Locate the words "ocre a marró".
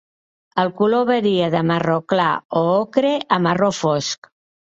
2.77-3.73